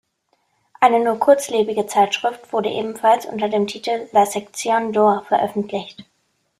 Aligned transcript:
Eine 0.79 0.99
nur 0.99 1.19
kurzlebige 1.19 1.85
Zeitschrift 1.85 2.51
wurde 2.51 2.71
ebenfalls 2.71 3.27
unter 3.27 3.49
dem 3.49 3.67
Titel 3.67 4.09
"La 4.13 4.25
Section 4.25 4.91
d’Or" 4.93 5.25
veröffentlicht. 5.27 6.05